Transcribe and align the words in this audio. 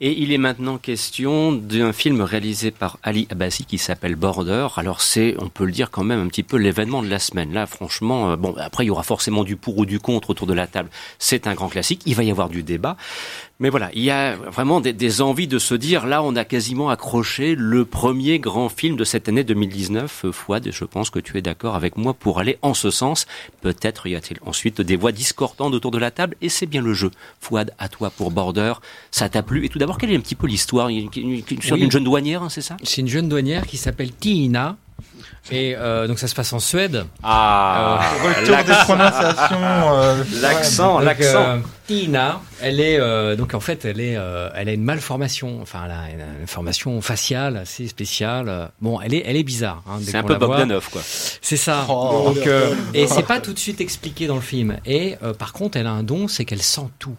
Et 0.00 0.20
il 0.20 0.32
est 0.32 0.38
maintenant 0.38 0.76
question 0.76 1.52
d'un 1.52 1.92
film 1.92 2.20
réalisé 2.20 2.72
par 2.72 2.98
Ali 3.04 3.28
Abbasi 3.30 3.64
qui 3.64 3.78
s'appelle 3.78 4.16
Border. 4.16 4.66
Alors 4.76 5.00
c'est, 5.00 5.36
on 5.38 5.48
peut 5.48 5.64
le 5.64 5.70
dire 5.70 5.92
quand 5.92 6.02
même, 6.02 6.20
un 6.20 6.26
petit 6.26 6.42
peu 6.42 6.56
l'événement 6.56 7.00
de 7.00 7.08
la 7.08 7.20
semaine. 7.20 7.52
Là, 7.52 7.66
franchement, 7.66 8.32
euh, 8.32 8.36
bon, 8.36 8.56
après 8.58 8.84
il 8.84 8.88
y 8.88 8.90
aura 8.90 9.04
forcément 9.04 9.44
du 9.44 9.54
pour 9.54 9.78
ou 9.78 9.86
du 9.86 10.00
contre 10.00 10.30
autour 10.30 10.48
de 10.48 10.52
la 10.52 10.66
table. 10.66 10.90
C'est 11.20 11.46
un 11.46 11.54
grand 11.54 11.68
classique. 11.68 12.02
Il 12.06 12.16
va 12.16 12.24
y 12.24 12.30
avoir 12.32 12.48
du 12.48 12.64
débat. 12.64 12.96
Mais 13.60 13.70
voilà, 13.70 13.90
il 13.94 14.02
y 14.02 14.10
a 14.10 14.34
vraiment 14.34 14.80
des, 14.80 15.20
envies 15.20 15.46
de 15.46 15.60
se 15.60 15.76
dire, 15.76 16.06
là, 16.06 16.24
on 16.24 16.34
a 16.34 16.44
quasiment 16.44 16.90
accroché 16.90 17.54
le 17.54 17.84
premier 17.84 18.40
grand 18.40 18.68
film 18.68 18.96
de 18.96 19.04
cette 19.04 19.28
année 19.28 19.44
2019. 19.44 20.24
Euh, 20.24 20.32
Fouad, 20.32 20.68
je 20.72 20.84
pense 20.84 21.08
que 21.08 21.20
tu 21.20 21.38
es 21.38 21.42
d'accord 21.42 21.76
avec 21.76 21.96
moi 21.96 22.14
pour 22.14 22.40
aller 22.40 22.58
en 22.62 22.74
ce 22.74 22.90
sens. 22.90 23.26
Peut-être 23.60 24.08
y 24.08 24.16
a-t-il 24.16 24.40
ensuite 24.44 24.80
des 24.80 24.96
voix 24.96 25.12
discordantes 25.12 25.72
autour 25.72 25.92
de 25.92 25.98
la 25.98 26.10
table, 26.10 26.34
et 26.42 26.48
c'est 26.48 26.66
bien 26.66 26.82
le 26.82 26.94
jeu. 26.94 27.12
Fouad, 27.40 27.72
à 27.78 27.88
toi 27.88 28.10
pour 28.10 28.32
Border, 28.32 28.74
ça 29.12 29.28
t'a 29.28 29.44
plu 29.44 29.64
Et 29.64 29.68
tout 29.68 29.78
d'abord, 29.84 29.98
quelle 29.98 30.12
est 30.12 30.16
un 30.16 30.20
petit 30.20 30.34
peu 30.34 30.46
l'histoire? 30.46 30.88
Une, 30.88 31.10
une, 31.14 31.90
jeune 31.90 32.04
douanière, 32.04 32.42
hein, 32.42 32.48
c'est 32.48 32.62
ça? 32.62 32.78
C'est 32.82 33.02
une 33.02 33.08
jeune 33.08 33.28
douanière 33.28 33.66
qui 33.66 33.76
s'appelle 33.76 34.12
Tina, 34.12 34.78
et 35.50 35.74
euh, 35.76 36.06
donc 36.06 36.18
ça 36.18 36.26
se 36.26 36.34
passe 36.34 36.54
en 36.54 36.58
Suède. 36.58 37.04
Ah, 37.22 38.00
euh, 38.00 38.28
retour 38.28 38.56
des 38.64 38.72
prononciations. 38.84 39.58
Euh, 39.60 40.24
l'accent, 40.40 41.00
l'accent. 41.00 41.42
Euh, 41.42 41.58
Tina, 41.86 42.40
elle 42.62 42.80
est 42.80 42.98
euh, 42.98 43.36
donc 43.36 43.52
en 43.52 43.60
fait 43.60 43.84
elle 43.84 44.00
est, 44.00 44.16
elle 44.54 44.68
a 44.70 44.72
une 44.72 44.84
malformation, 44.84 45.58
enfin 45.60 45.82
elle 45.84 45.90
a 45.90 46.10
une, 46.40 46.46
formation 46.46 46.98
faciale 47.02 47.58
assez 47.58 47.86
spéciale. 47.88 48.70
Bon, 48.80 49.02
elle 49.02 49.12
est, 49.12 49.22
elle 49.26 49.36
est 49.36 49.42
bizarre. 49.42 49.82
Hein, 49.86 49.98
c'est 50.02 50.16
un 50.16 50.22
peu 50.22 50.36
Bogdanov 50.36 50.88
quoi. 50.88 51.02
C'est 51.04 51.58
ça. 51.58 51.84
Oh. 51.90 52.32
donc, 52.34 52.48
et 52.94 53.06
c'est 53.06 53.26
pas 53.26 53.40
tout 53.40 53.52
de 53.52 53.58
suite 53.58 53.82
expliqué 53.82 54.26
dans 54.26 54.36
le 54.36 54.40
film. 54.40 54.78
Et 54.86 55.16
par 55.38 55.52
contre, 55.52 55.76
elle 55.76 55.86
a 55.86 55.92
un 55.92 56.04
don, 56.04 56.26
c'est 56.26 56.46
qu'elle 56.46 56.62
sent 56.62 56.88
tout 56.98 57.16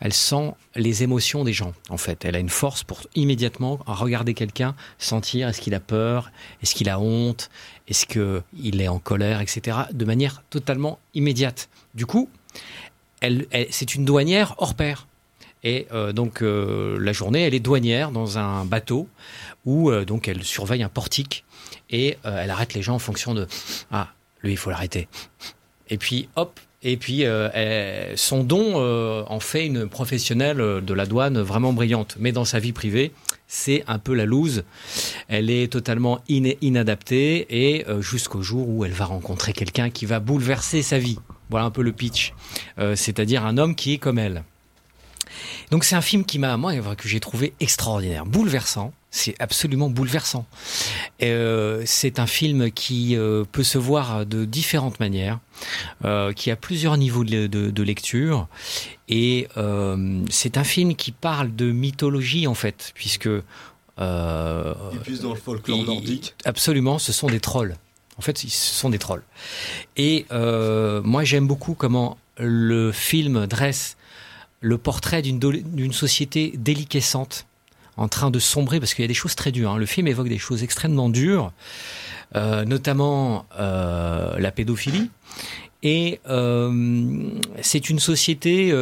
elle 0.00 0.12
sent 0.12 0.52
les 0.74 1.02
émotions 1.02 1.44
des 1.44 1.52
gens, 1.52 1.72
en 1.88 1.96
fait. 1.96 2.24
Elle 2.24 2.36
a 2.36 2.38
une 2.38 2.48
force 2.48 2.82
pour 2.82 3.02
immédiatement 3.14 3.78
regarder 3.86 4.34
quelqu'un, 4.34 4.74
sentir 4.98 5.48
est-ce 5.48 5.60
qu'il 5.60 5.74
a 5.74 5.80
peur, 5.80 6.30
est-ce 6.62 6.74
qu'il 6.74 6.88
a 6.88 6.98
honte, 6.98 7.50
est-ce 7.88 8.06
qu'il 8.06 8.80
est 8.80 8.88
en 8.88 8.98
colère, 8.98 9.40
etc., 9.40 9.78
de 9.92 10.04
manière 10.04 10.42
totalement 10.50 10.98
immédiate. 11.14 11.68
Du 11.94 12.06
coup, 12.06 12.28
elle, 13.20 13.46
c'est 13.70 13.94
une 13.94 14.04
douanière 14.04 14.54
hors 14.58 14.74
pair. 14.74 15.06
Et 15.64 15.86
euh, 15.92 16.12
donc 16.12 16.42
euh, 16.42 16.98
la 17.00 17.12
journée, 17.12 17.42
elle 17.42 17.54
est 17.54 17.60
douanière 17.60 18.10
dans 18.10 18.38
un 18.38 18.66
bateau 18.66 19.08
où 19.64 19.90
euh, 19.90 20.04
donc 20.04 20.28
elle 20.28 20.44
surveille 20.44 20.82
un 20.82 20.90
portique 20.90 21.44
et 21.88 22.18
elle 22.24 22.50
arrête 22.50 22.74
les 22.74 22.82
gens 22.82 22.94
en 22.94 22.98
fonction 22.98 23.34
de 23.34 23.46
ah 23.90 24.08
lui 24.42 24.52
il 24.52 24.56
faut 24.56 24.70
l'arrêter. 24.70 25.08
Et 25.88 25.98
puis 25.98 26.28
hop, 26.36 26.60
et 26.86 26.98
puis, 26.98 27.24
euh, 27.24 28.14
son 28.14 28.44
don 28.44 28.74
euh, 28.76 29.24
en 29.26 29.40
fait 29.40 29.64
une 29.64 29.88
professionnelle 29.88 30.58
de 30.58 30.94
la 30.94 31.06
douane 31.06 31.40
vraiment 31.40 31.72
brillante. 31.72 32.16
Mais 32.20 32.30
dans 32.30 32.44
sa 32.44 32.58
vie 32.58 32.72
privée, 32.72 33.12
c'est 33.48 33.82
un 33.86 33.98
peu 33.98 34.14
la 34.14 34.26
loose. 34.26 34.64
Elle 35.28 35.48
est 35.48 35.72
totalement 35.72 36.20
inadaptée 36.28 37.46
et 37.48 37.88
euh, 37.88 38.02
jusqu'au 38.02 38.42
jour 38.42 38.68
où 38.68 38.84
elle 38.84 38.92
va 38.92 39.06
rencontrer 39.06 39.54
quelqu'un 39.54 39.88
qui 39.88 40.04
va 40.04 40.20
bouleverser 40.20 40.82
sa 40.82 40.98
vie. 40.98 41.18
Voilà 41.48 41.64
un 41.64 41.70
peu 41.70 41.82
le 41.82 41.92
pitch. 41.92 42.34
C'est-à-dire 42.94 43.44
un 43.44 43.58
homme 43.58 43.74
qui 43.74 43.94
est 43.94 43.98
comme 43.98 44.18
elle. 44.18 44.44
Donc 45.70 45.84
c'est 45.84 45.94
un 45.94 46.00
film 46.00 46.24
qui 46.24 46.38
m'a, 46.38 46.56
moi, 46.56 46.74
que 46.96 47.08
j'ai 47.08 47.20
trouvé 47.20 47.52
extraordinaire, 47.60 48.26
bouleversant. 48.26 48.92
C'est 49.10 49.36
absolument 49.38 49.90
bouleversant. 49.90 50.46
Euh, 51.22 51.82
c'est 51.86 52.18
un 52.18 52.26
film 52.26 52.70
qui 52.70 53.16
euh, 53.16 53.44
peut 53.50 53.62
se 53.62 53.78
voir 53.78 54.26
de 54.26 54.44
différentes 54.44 54.98
manières, 55.00 55.38
euh, 56.04 56.32
qui 56.32 56.50
a 56.50 56.56
plusieurs 56.56 56.96
niveaux 56.96 57.24
de, 57.24 57.82
lecture, 57.82 58.48
et 59.08 59.48
c'est 60.30 60.56
un 60.58 60.64
film 60.64 60.94
qui 60.94 61.12
parle 61.12 61.54
de 61.54 61.70
mythologie 61.70 62.46
en 62.46 62.54
fait, 62.54 62.92
puisque 62.94 63.28
euh, 64.00 64.74
plus 65.04 65.20
dans 65.20 65.34
le 65.34 65.38
folklore 65.38 65.84
nordique. 65.84 66.34
Absolument, 66.44 66.98
ce 66.98 67.12
sont 67.12 67.28
des 67.28 67.40
trolls. 67.40 67.76
En 68.16 68.22
fait, 68.22 68.38
ce 68.38 68.48
sont 68.48 68.90
des 68.90 68.98
trolls. 68.98 69.24
Et 69.96 70.26
moi, 70.30 71.24
j'aime 71.24 71.46
beaucoup 71.46 71.74
comment 71.74 72.16
le 72.38 72.90
film 72.92 73.46
dresse 73.46 73.96
le 74.60 74.78
portrait 74.78 75.20
d'une 75.20 75.92
société 75.92 76.54
déliquescente 76.56 77.46
en 77.96 78.08
train 78.08 78.30
de 78.30 78.38
sombrer, 78.38 78.80
parce 78.80 78.94
qu'il 78.94 79.02
y 79.02 79.06
a 79.06 79.08
des 79.08 79.14
choses 79.14 79.34
très 79.34 79.52
dures. 79.52 79.72
Hein. 79.72 79.78
Le 79.78 79.86
film 79.86 80.06
évoque 80.06 80.28
des 80.28 80.38
choses 80.38 80.62
extrêmement 80.62 81.08
dures, 81.08 81.52
euh, 82.34 82.64
notamment 82.64 83.46
euh, 83.58 84.38
la 84.38 84.50
pédophilie. 84.50 85.10
Et 85.82 86.20
euh, 86.28 87.28
c'est 87.60 87.90
une 87.90 87.98
société, 87.98 88.72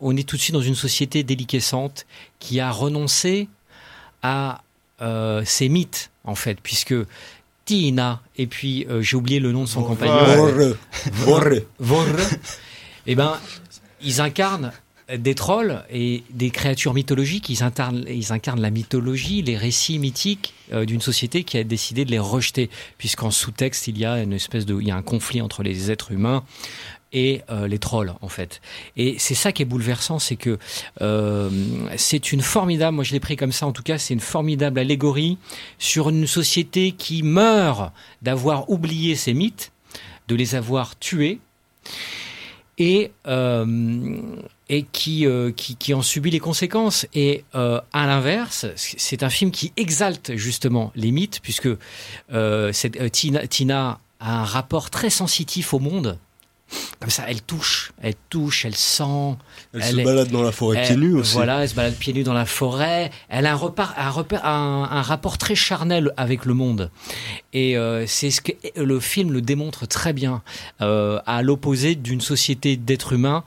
on 0.00 0.16
est 0.16 0.28
tout 0.28 0.36
de 0.36 0.40
suite 0.40 0.54
dans 0.54 0.60
une 0.60 0.76
société 0.76 1.24
déliquescente 1.24 2.06
qui 2.38 2.60
a 2.60 2.70
renoncé 2.70 3.48
à 4.22 4.62
ses 5.44 5.68
mythes, 5.68 6.10
en 6.24 6.34
fait, 6.34 6.58
puisque 6.62 6.94
Tina, 7.64 8.22
et 8.36 8.46
puis 8.46 8.86
j'ai 9.00 9.16
oublié 9.16 9.40
le 9.40 9.50
nom 9.50 9.64
de 9.64 9.68
son 9.68 9.82
compagnon. 9.82 10.14
Vorre. 11.10 11.50
Vorre. 11.80 12.06
Eh 13.08 13.14
ben, 13.16 13.38
ils 14.02 14.20
incarnent 14.20 14.72
des 15.14 15.34
trolls 15.36 15.84
et 15.90 16.24
des 16.30 16.50
créatures 16.50 16.92
mythologiques, 16.92 17.48
ils 17.48 17.62
incarnent, 17.62 18.04
ils 18.08 18.32
incarnent 18.32 18.60
la 18.60 18.70
mythologie, 18.70 19.40
les 19.42 19.56
récits 19.56 19.98
mythiques 19.98 20.52
euh, 20.72 20.84
d'une 20.84 21.00
société 21.00 21.44
qui 21.44 21.58
a 21.58 21.64
décidé 21.64 22.04
de 22.04 22.10
les 22.10 22.18
rejeter, 22.18 22.70
puisqu'en 22.98 23.30
sous-texte 23.30 23.86
il 23.86 23.98
y 23.98 24.04
a 24.04 24.20
une 24.20 24.32
espèce 24.32 24.66
de, 24.66 24.76
il 24.80 24.88
y 24.88 24.90
a 24.90 24.96
un 24.96 25.02
conflit 25.02 25.40
entre 25.40 25.62
les 25.62 25.92
êtres 25.92 26.10
humains 26.10 26.42
et 27.12 27.42
euh, 27.50 27.68
les 27.68 27.78
trolls 27.78 28.14
en 28.20 28.28
fait. 28.28 28.60
Et 28.96 29.16
c'est 29.18 29.36
ça 29.36 29.52
qui 29.52 29.62
est 29.62 29.66
bouleversant, 29.66 30.18
c'est 30.18 30.34
que 30.34 30.58
euh, 31.00 31.50
c'est 31.96 32.32
une 32.32 32.40
formidable, 32.40 32.96
moi 32.96 33.04
je 33.04 33.12
l'ai 33.12 33.20
pris 33.20 33.36
comme 33.36 33.52
ça 33.52 33.68
en 33.68 33.72
tout 33.72 33.84
cas, 33.84 33.98
c'est 33.98 34.12
une 34.12 34.20
formidable 34.20 34.80
allégorie 34.80 35.38
sur 35.78 36.08
une 36.08 36.26
société 36.26 36.90
qui 36.90 37.22
meurt 37.22 37.92
d'avoir 38.22 38.70
oublié 38.70 39.14
ses 39.14 39.34
mythes, 39.34 39.70
de 40.26 40.34
les 40.34 40.56
avoir 40.56 40.98
tués 40.98 41.38
et 42.78 43.12
et 44.68 44.82
qui, 44.82 45.26
euh, 45.26 45.52
qui, 45.52 45.76
qui, 45.76 45.94
en 45.94 46.02
subit 46.02 46.30
les 46.30 46.40
conséquences. 46.40 47.06
Et 47.14 47.44
euh, 47.54 47.80
à 47.92 48.06
l'inverse, 48.06 48.66
c'est 48.74 49.22
un 49.22 49.30
film 49.30 49.50
qui 49.50 49.72
exalte 49.76 50.34
justement 50.36 50.92
les 50.96 51.12
mythes, 51.12 51.40
puisque 51.42 51.68
euh, 52.32 52.72
Tina, 53.12 53.46
Tina 53.46 54.00
a 54.18 54.40
un 54.40 54.44
rapport 54.44 54.90
très 54.90 55.10
sensitif 55.10 55.72
au 55.72 55.78
monde. 55.78 56.18
Comme 56.98 57.10
ça, 57.10 57.26
elle 57.28 57.42
touche, 57.42 57.92
elle 58.02 58.16
touche, 58.28 58.64
elle 58.64 58.74
sent. 58.74 59.36
Elle, 59.72 59.84
se 59.84 59.96
balade 60.02 60.30
dans 60.32 60.42
la 60.42 60.50
forêt 60.50 60.82
pieds 60.82 60.96
nus 60.96 61.14
aussi. 61.14 61.34
Voilà, 61.34 61.62
elle 61.62 61.68
se 61.68 61.76
balade 61.76 61.94
pieds 61.94 62.12
nus 62.12 62.24
dans 62.24 62.34
la 62.34 62.44
forêt. 62.44 63.12
Elle 63.28 63.46
a 63.46 63.52
un, 63.52 63.54
repart, 63.54 63.94
un, 63.96 64.88
un, 64.90 65.02
rapport 65.02 65.38
très 65.38 65.54
charnel 65.54 66.12
avec 66.16 66.44
le 66.44 66.54
monde. 66.54 66.90
Et 67.52 67.76
c'est 68.08 68.32
ce 68.32 68.40
que 68.40 68.50
le 68.74 68.98
film 68.98 69.30
le 69.30 69.42
démontre 69.42 69.86
très 69.86 70.12
bien, 70.12 70.42
à 70.80 71.40
l'opposé 71.44 71.94
d'une 71.94 72.20
société 72.20 72.76
d'êtres 72.76 73.12
humains 73.12 73.44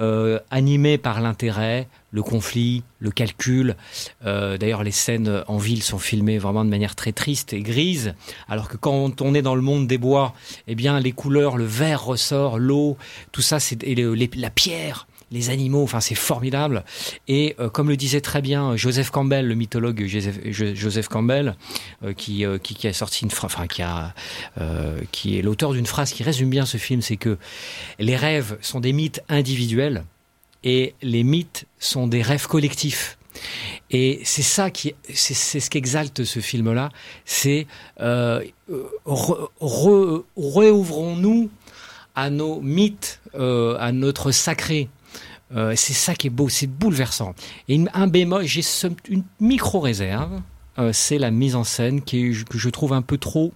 euh, 0.00 0.38
animé 0.50 0.98
par 0.98 1.20
l'intérêt, 1.20 1.88
le 2.10 2.22
conflit, 2.22 2.82
le 2.98 3.10
calcul. 3.10 3.76
Euh, 4.24 4.56
d'ailleurs, 4.58 4.82
les 4.82 4.90
scènes 4.90 5.44
en 5.46 5.58
ville 5.58 5.82
sont 5.82 5.98
filmées 5.98 6.38
vraiment 6.38 6.64
de 6.64 6.70
manière 6.70 6.94
très 6.94 7.12
triste 7.12 7.52
et 7.52 7.60
grise, 7.60 8.14
alors 8.48 8.68
que 8.68 8.76
quand 8.76 9.20
on 9.20 9.34
est 9.34 9.42
dans 9.42 9.54
le 9.54 9.62
monde 9.62 9.86
des 9.86 9.98
bois, 9.98 10.34
eh 10.66 10.74
bien, 10.74 11.00
les 11.00 11.12
couleurs, 11.12 11.56
le 11.56 11.64
vert 11.64 12.04
ressort, 12.04 12.58
l'eau, 12.58 12.96
tout 13.32 13.42
ça, 13.42 13.60
c'est 13.60 13.82
la 13.84 14.50
pierre 14.50 15.06
les 15.30 15.50
animaux, 15.50 15.82
enfin 15.82 16.00
c'est 16.00 16.14
formidable. 16.14 16.84
Et 17.28 17.54
euh, 17.58 17.68
comme 17.68 17.88
le 17.88 17.96
disait 17.96 18.20
très 18.20 18.42
bien 18.42 18.76
Joseph 18.76 19.10
Campbell, 19.10 19.46
le 19.46 19.54
mythologue 19.54 20.04
Joseph, 20.06 21.08
Campbell, 21.08 21.56
euh, 22.04 22.12
qui, 22.12 22.44
euh, 22.44 22.58
qui, 22.58 22.86
a 22.86 22.92
sorti 22.92 23.24
une 23.24 23.30
qui 23.68 23.82
a, 23.82 24.14
qui 25.12 25.38
est 25.38 25.42
l'auteur 25.42 25.72
d'une 25.72 25.86
phrase 25.86 26.12
qui 26.12 26.22
résume 26.22 26.50
bien 26.50 26.66
ce 26.66 26.76
film, 26.76 27.00
c'est 27.02 27.16
que 27.16 27.38
les 27.98 28.16
rêves 28.16 28.58
sont 28.60 28.80
des 28.80 28.92
mythes 28.92 29.22
individuels 29.28 30.04
et 30.64 30.94
les 31.02 31.22
mythes 31.22 31.66
sont 31.78 32.06
des 32.06 32.22
rêves 32.22 32.46
collectifs. 32.46 33.16
Et 33.90 34.20
c'est 34.24 34.42
ça 34.42 34.70
qui, 34.70 34.94
c'est 35.14 35.60
ce 35.60 35.70
qu'exalte 35.70 36.24
ce 36.24 36.40
film-là, 36.40 36.90
c'est 37.24 37.66
euh, 38.00 38.42
réouvrons-nous 40.36 41.50
à 42.16 42.28
nos 42.30 42.60
mythes, 42.60 43.20
à 43.34 43.92
notre 43.92 44.32
sacré. 44.32 44.88
Euh, 45.56 45.74
c'est 45.76 45.92
ça 45.92 46.14
qui 46.14 46.28
est 46.28 46.30
beau, 46.30 46.48
c'est 46.48 46.66
bouleversant. 46.66 47.34
Et 47.68 47.80
un 47.92 48.06
bémol, 48.06 48.44
j'ai 48.44 48.62
une 49.08 49.24
micro-réserve, 49.40 50.40
euh, 50.78 50.92
c'est 50.92 51.18
la 51.18 51.30
mise 51.30 51.56
en 51.56 51.64
scène 51.64 52.02
qui 52.02 52.32
que 52.48 52.58
je 52.58 52.68
trouve 52.68 52.92
un 52.92 53.02
peu 53.02 53.18
trop 53.18 53.52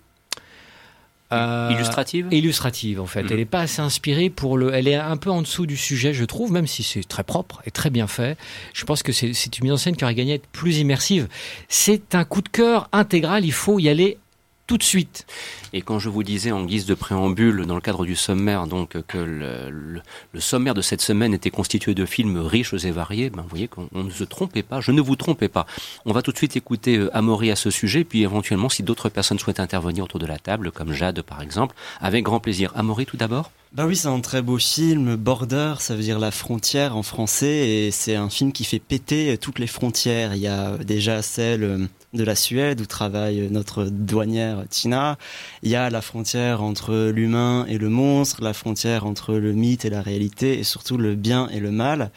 euh, 1.32 1.70
illustrative 1.72 2.28
Illustrative, 2.30 3.00
en 3.00 3.06
fait. 3.06 3.22
Mhm. 3.22 3.28
Elle 3.30 3.36
n'est 3.38 3.44
pas 3.44 3.60
assez 3.60 3.80
inspirée 3.80 4.30
pour 4.30 4.58
le. 4.58 4.72
Elle 4.72 4.88
est 4.88 4.94
un 4.94 5.16
peu 5.16 5.30
en 5.30 5.42
dessous 5.42 5.66
du 5.66 5.76
sujet, 5.76 6.12
je 6.12 6.24
trouve, 6.24 6.52
même 6.52 6.66
si 6.66 6.82
c'est 6.82 7.02
très 7.02 7.24
propre 7.24 7.62
et 7.66 7.70
très 7.70 7.90
bien 7.90 8.06
fait. 8.06 8.36
Je 8.72 8.84
pense 8.84 9.02
que 9.02 9.12
c'est 9.12 9.58
une 9.58 9.64
mise 9.64 9.72
en 9.72 9.76
scène 9.76 9.96
qui 9.96 10.04
aurait 10.04 10.14
gagné 10.14 10.32
à 10.32 10.34
être 10.36 10.46
plus 10.46 10.78
immersive. 10.78 11.28
C'est 11.68 12.14
un 12.14 12.24
coup 12.24 12.42
de 12.42 12.48
cœur 12.48 12.88
intégral, 12.92 13.44
il 13.44 13.52
faut 13.52 13.78
y 13.78 13.88
aller 13.88 14.18
tout 14.66 14.78
de 14.78 14.82
suite. 14.82 15.26
Et 15.72 15.82
quand 15.82 15.98
je 15.98 16.08
vous 16.08 16.22
disais 16.22 16.52
en 16.52 16.64
guise 16.64 16.86
de 16.86 16.94
préambule, 16.94 17.66
dans 17.66 17.74
le 17.74 17.80
cadre 17.80 18.04
du 18.04 18.16
sommaire, 18.16 18.66
donc 18.66 19.00
que 19.06 19.18
le, 19.18 20.00
sommaire 20.40 20.74
de 20.74 20.82
cette 20.82 21.00
semaine 21.00 21.34
était 21.34 21.50
constitué 21.50 21.94
de 21.94 22.06
films 22.06 22.38
riches 22.38 22.72
et 22.84 22.90
variés, 22.90 23.30
ben, 23.30 23.42
vous 23.42 23.48
voyez 23.48 23.68
qu'on 23.68 23.88
ne 23.92 24.10
se 24.10 24.24
trompait 24.24 24.62
pas, 24.62 24.80
je 24.80 24.92
ne 24.92 25.00
vous 25.00 25.16
trompais 25.16 25.48
pas. 25.48 25.66
On 26.06 26.12
va 26.12 26.22
tout 26.22 26.32
de 26.32 26.36
suite 26.36 26.56
écouter 26.56 26.96
euh, 26.96 27.16
Amaury 27.16 27.50
à 27.50 27.56
ce 27.56 27.70
sujet, 27.70 28.04
puis 28.04 28.22
éventuellement, 28.22 28.68
si 28.68 28.82
d'autres 28.82 29.08
personnes 29.08 29.38
souhaitent 29.38 29.60
intervenir 29.60 30.04
autour 30.04 30.20
de 30.20 30.26
la 30.26 30.38
table, 30.38 30.70
comme 30.70 30.92
Jade 30.92 31.22
par 31.22 31.42
exemple, 31.42 31.74
avec 32.00 32.24
grand 32.24 32.40
plaisir. 32.40 32.72
Amaury 32.74 33.06
tout 33.06 33.16
d'abord? 33.16 33.50
Bah 33.72 33.86
oui, 33.86 33.96
c'est 33.96 34.06
un 34.06 34.20
très 34.20 34.40
beau 34.40 34.56
film. 34.58 35.16
Border, 35.16 35.74
ça 35.80 35.96
veut 35.96 36.02
dire 36.02 36.20
la 36.20 36.30
frontière 36.30 36.96
en 36.96 37.02
français, 37.02 37.68
et 37.68 37.90
c'est 37.90 38.14
un 38.14 38.30
film 38.30 38.52
qui 38.52 38.64
fait 38.64 38.78
péter 38.78 39.36
toutes 39.36 39.58
les 39.58 39.66
frontières. 39.66 40.34
Il 40.36 40.40
y 40.40 40.46
a 40.46 40.78
déjà 40.78 41.22
celle 41.22 41.64
euh, 41.64 41.88
de 42.14 42.24
la 42.24 42.36
Suède 42.36 42.80
où 42.80 42.86
travaille 42.86 43.48
notre 43.50 43.84
douanière 43.84 44.64
Tina. 44.70 45.18
Il 45.62 45.70
y 45.70 45.76
a 45.76 45.90
la 45.90 46.00
frontière 46.00 46.62
entre 46.62 47.10
l'humain 47.10 47.66
et 47.68 47.76
le 47.76 47.88
monstre, 47.88 48.42
la 48.42 48.54
frontière 48.54 49.04
entre 49.04 49.34
le 49.34 49.52
mythe 49.52 49.84
et 49.84 49.90
la 49.90 50.00
réalité, 50.00 50.58
et 50.58 50.64
surtout 50.64 50.96
le 50.96 51.16
bien 51.16 51.48
et 51.48 51.60
le 51.60 51.70
mal. 51.70 52.10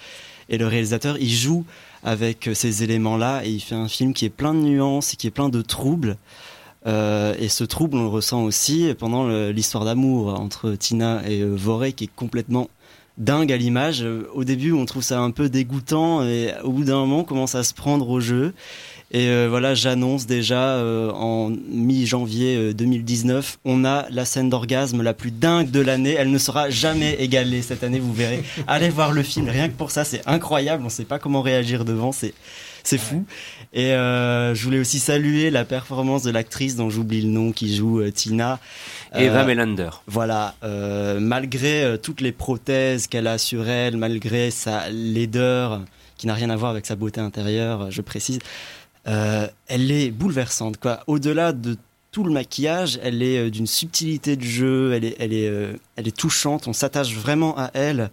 Et 0.50 0.58
le 0.58 0.68
réalisateur, 0.68 1.18
il 1.20 1.30
joue 1.30 1.66
avec 2.04 2.50
ces 2.54 2.84
éléments-là, 2.84 3.42
et 3.44 3.50
il 3.50 3.60
fait 3.60 3.76
un 3.76 3.88
film 3.88 4.14
qui 4.14 4.26
est 4.26 4.30
plein 4.30 4.54
de 4.54 4.60
nuances 4.60 5.14
et 5.14 5.18
qui 5.18 5.28
est 5.28 5.32
plein 5.32 5.50
de 5.50 5.62
troubles. 5.62 6.18
Euh, 6.86 7.34
et 7.40 7.50
ce 7.50 7.64
trouble, 7.64 7.98
on 7.98 8.04
le 8.04 8.08
ressent 8.08 8.44
aussi 8.44 8.94
pendant 8.98 9.28
l'histoire 9.50 9.84
d'amour 9.84 10.40
entre 10.40 10.72
Tina 10.76 11.22
et 11.28 11.42
euh, 11.42 11.54
Voré, 11.54 11.92
qui 11.92 12.06
est 12.06 12.16
complètement 12.16 12.70
dingue 13.18 13.52
à 13.52 13.58
l'image. 13.58 14.06
Au 14.34 14.44
début, 14.44 14.72
on 14.72 14.86
trouve 14.86 15.04
ça 15.04 15.20
un 15.20 15.32
peu 15.32 15.50
dégoûtant, 15.50 16.24
et 16.24 16.54
au 16.64 16.72
bout 16.72 16.84
d'un 16.84 16.98
moment, 16.98 17.20
on 17.20 17.24
commence 17.24 17.56
à 17.56 17.64
se 17.64 17.74
prendre 17.74 18.08
au 18.10 18.20
jeu. 18.20 18.54
Et 19.12 19.30
euh, 19.30 19.48
voilà, 19.50 19.74
j'annonce 19.74 20.25
déjà 20.25 20.81
en 21.13 21.50
mi-janvier 21.50 22.74
2019, 22.74 23.59
on 23.65 23.86
a 23.86 24.06
la 24.09 24.25
scène 24.25 24.50
d'orgasme 24.50 25.01
la 25.01 25.13
plus 25.13 25.31
dingue 25.31 25.71
de 25.71 25.80
l'année. 25.80 26.15
Elle 26.18 26.31
ne 26.31 26.38
sera 26.38 26.69
jamais 26.69 27.15
égalée 27.19 27.62
cette 27.62 27.83
année, 27.83 28.00
vous 28.00 28.13
verrez. 28.13 28.44
Allez 28.68 28.89
voir 28.89 29.12
le 29.12 29.24
film, 29.24 29.48
rien 29.50 29.69
que 29.69 29.75
pour 29.75 29.92
ça, 29.92 30.04
c'est 30.04 30.27
incroyable. 30.27 30.83
On 30.83 30.88
ne 30.88 30.92
sait 30.92 31.06
pas 31.06 31.19
comment 31.19 31.42
réagir 31.42 31.86
devant, 31.86 32.12
c'est 32.12 32.33
c'est 32.88 32.98
fou. 32.98 33.25
Et 33.74 33.92
euh, 33.92 34.56
je 34.56 34.63
voulais 34.63 34.80
aussi 34.80 35.00
saluer 35.00 35.50
la 35.50 35.65
performance 35.65 36.24
de 36.24 36.31
l'actrice 36.31 36.77
dont 36.77 36.89
j'oublie 36.89 37.21
le 37.21 37.27
nom 37.27 37.51
qui 37.51 37.75
joue 37.75 38.00
euh, 38.00 38.12
Tina. 38.12 38.60
Eva 39.13 39.42
euh, 39.42 39.45
Melander. 39.45 39.89
Voilà, 40.07 40.56
malgré 41.19 41.98
toutes 42.01 42.21
les 42.21 42.31
prothèses 42.31 43.07
qu'elle 43.07 43.27
a 43.27 43.38
sur 43.38 43.68
elle, 43.68 43.98
malgré 43.98 44.51
sa 44.51 44.89
laideur 44.89 45.81
qui 46.18 46.27
n'a 46.27 46.33
rien 46.33 46.50
à 46.50 46.56
voir 46.56 46.71
avec 46.71 46.86
sa 46.86 46.95
beauté 46.95 47.19
intérieure, 47.21 47.92
je 47.92 48.01
précise, 48.01 48.39
elle 49.07 49.92
est 49.92 50.12
bouleversante. 50.12 50.77
Quoi. 50.77 51.04
Au-delà 51.07 51.54
de 51.54 51.77
tout 52.12 52.24
le 52.24 52.31
maquillage, 52.31 53.00
elle 53.01 53.24
est 53.24 53.50
d'une 53.50 53.68
subtilité 53.68 54.36
de 54.36 54.44
jeu, 54.44 54.94
elle 54.94 55.06
est, 55.06 55.15
elle 55.19 55.33
est, 55.33 55.51
elle 55.95 56.07
est 56.07 56.15
touchante. 56.15 56.68
On 56.68 56.74
s'attache 56.74 57.13
vraiment 57.13 57.57
à 57.57 57.71
elle. 57.74 58.12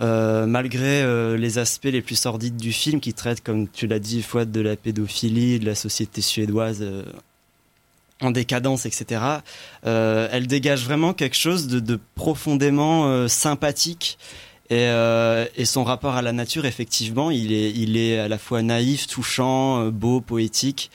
Euh, 0.00 0.46
malgré 0.46 1.02
euh, 1.02 1.36
les 1.36 1.58
aspects 1.58 1.84
les 1.84 2.02
plus 2.02 2.16
sordides 2.16 2.56
du 2.56 2.72
film 2.72 3.00
qui 3.00 3.14
traite, 3.14 3.44
comme 3.44 3.68
tu 3.68 3.86
l'as 3.86 4.00
dit, 4.00 4.22
fois 4.22 4.44
de 4.44 4.60
la 4.60 4.74
pédophilie, 4.74 5.60
de 5.60 5.66
la 5.66 5.76
société 5.76 6.20
suédoise 6.20 6.78
euh, 6.82 7.04
en 8.20 8.32
décadence, 8.32 8.86
etc. 8.86 9.20
elle 9.82 10.46
dégage 10.46 10.84
vraiment 10.84 11.12
quelque 11.12 11.36
chose 11.36 11.66
de 11.66 11.98
profondément 12.14 13.28
sympathique. 13.28 14.18
Et, 14.70 14.88
et, 15.56 15.64
son 15.64 15.84
rapport 15.84 16.14
à 16.14 16.22
la 16.22 16.32
nature, 16.32 16.64
effectivement, 16.64 17.30
il 17.30 17.52
est, 17.52 17.70
il 17.70 17.96
est 17.96 18.18
à 18.18 18.28
la 18.28 18.38
fois 18.38 18.62
naïf, 18.62 19.06
touchant, 19.06 19.88
beau, 19.88 20.20
poétique. 20.20 20.90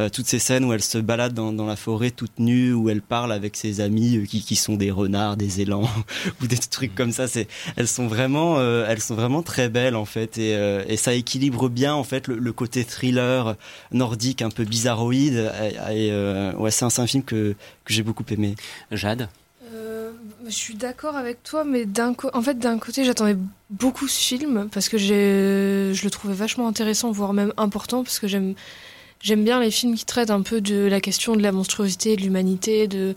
Euh, 0.00 0.08
toutes 0.08 0.26
ces 0.26 0.40
scènes 0.40 0.64
où 0.64 0.72
elle 0.72 0.82
se 0.82 0.98
balade 0.98 1.34
dans, 1.34 1.52
dans, 1.52 1.66
la 1.66 1.76
forêt 1.76 2.10
toute 2.10 2.40
nue, 2.40 2.72
où 2.72 2.90
elle 2.90 3.02
parle 3.02 3.32
avec 3.32 3.56
ses 3.56 3.80
amis 3.80 4.16
euh, 4.16 4.24
qui, 4.24 4.42
qui 4.42 4.56
sont 4.56 4.74
des 4.74 4.90
renards, 4.90 5.36
des 5.36 5.60
élans 5.60 5.88
ou 6.42 6.46
des 6.48 6.58
trucs 6.58 6.94
comme 6.94 7.12
ça. 7.12 7.28
C'est, 7.28 7.46
elles 7.76 7.86
sont 7.86 8.08
vraiment, 8.08 8.58
euh, 8.58 8.86
elles 8.88 9.00
sont 9.00 9.14
vraiment 9.14 9.42
très 9.42 9.68
belles 9.68 9.94
en 9.94 10.04
fait, 10.04 10.36
et, 10.38 10.52
et 10.88 10.96
ça 10.96 11.14
équilibre 11.14 11.68
bien 11.68 11.94
en 11.94 12.04
fait 12.04 12.28
le, 12.28 12.52
côté 12.52 12.84
thriller 12.84 13.56
nordique 13.92 14.42
un 14.42 14.50
peu 14.50 14.64
bizarroïde. 14.64 15.52
Et, 15.92 16.10
ouais, 16.56 16.70
c'est 16.70 16.84
un, 16.84 16.88
un, 17.02 17.06
film 17.06 17.22
que 17.22 17.54
que 17.84 17.92
j'ai 17.92 18.02
beaucoup 18.02 18.24
aimé. 18.30 18.54
Jade? 18.90 19.28
Je 20.46 20.50
suis 20.50 20.74
d'accord 20.74 21.16
avec 21.16 21.42
toi, 21.42 21.64
mais 21.64 21.84
d'un 21.84 22.14
en 22.32 22.42
fait, 22.42 22.58
d'un 22.58 22.78
côté, 22.78 23.04
j'attendais 23.04 23.36
beaucoup 23.70 24.08
ce 24.08 24.18
film 24.18 24.68
parce 24.72 24.88
que 24.88 24.96
je 24.96 26.02
le 26.02 26.10
trouvais 26.10 26.34
vachement 26.34 26.66
intéressant, 26.66 27.10
voire 27.10 27.32
même 27.32 27.52
important, 27.56 28.04
parce 28.04 28.18
que 28.18 28.26
j'aime, 28.26 28.54
bien 29.22 29.60
les 29.60 29.70
films 29.70 29.94
qui 29.94 30.04
traitent 30.04 30.30
un 30.30 30.42
peu 30.42 30.60
de 30.60 30.86
la 30.86 31.00
question 31.00 31.36
de 31.36 31.42
la 31.42 31.52
monstruosité, 31.52 32.16
de 32.16 32.22
l'humanité, 32.22 32.88
de 32.88 33.14